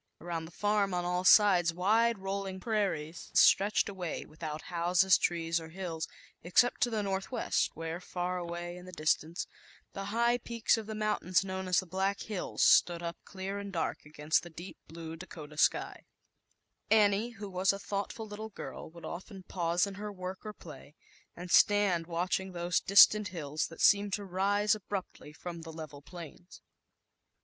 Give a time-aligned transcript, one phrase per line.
[0.19, 5.69] Around the farm, on all sides, wide rolling prairies stretched away, without houses, trees or
[5.69, 6.07] hills,
[6.41, 9.45] except to the Northwest, where, far away in the distance,
[9.93, 12.01] the high peaks of the mountains 10 known a ZAUBER LINJg
[13.45, 15.97] Ir dark against the deep^lue Dakota sk
[16.91, 18.49] je, who was a thoughtful little
[18.89, 20.55] would often pause in her work or
[21.47, 23.29] stand watching those distant
[23.79, 26.59] seemed to rise abruptly from he level plains.